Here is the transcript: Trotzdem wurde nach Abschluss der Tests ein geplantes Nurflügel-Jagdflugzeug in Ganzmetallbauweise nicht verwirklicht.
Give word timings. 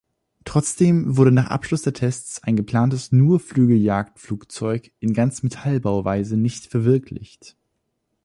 Trotzdem 0.45 1.15
wurde 1.15 1.31
nach 1.31 1.49
Abschluss 1.51 1.83
der 1.83 1.93
Tests 1.93 2.41
ein 2.41 2.55
geplantes 2.55 3.11
Nurflügel-Jagdflugzeug 3.11 4.89
in 4.99 5.13
Ganzmetallbauweise 5.13 6.37
nicht 6.37 6.65
verwirklicht. 6.65 7.55